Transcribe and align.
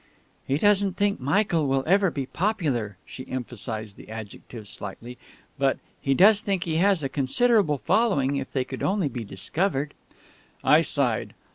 "He 0.47 0.57
doesn't 0.57 0.97
think 0.97 1.19
Michael 1.19 1.67
will 1.67 1.83
ever 1.85 2.09
be 2.09 2.25
popular," 2.25 2.97
she 3.05 3.29
emphasised 3.29 3.97
the 3.97 4.09
adjective 4.09 4.67
slightly, 4.67 5.19
"but 5.59 5.77
he 6.01 6.15
does 6.15 6.41
think 6.41 6.63
he 6.63 6.77
has 6.77 7.03
a 7.03 7.07
considerable 7.07 7.77
following 7.77 8.37
if 8.37 8.51
they 8.51 8.63
could 8.65 8.81
only 8.81 9.09
be 9.09 9.23
discovered." 9.23 9.93
I 10.63 10.81
sighed. 10.81 11.35